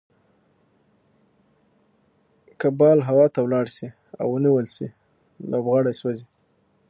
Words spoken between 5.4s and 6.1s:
لوبغاړی